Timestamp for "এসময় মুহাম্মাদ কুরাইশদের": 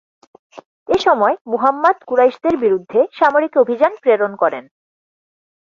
0.89-2.55